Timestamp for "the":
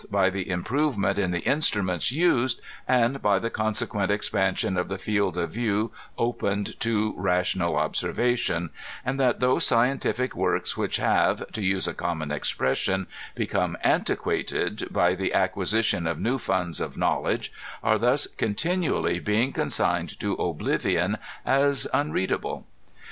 0.31-0.49, 1.29-1.41, 3.37-3.51, 4.87-4.97, 15.13-15.35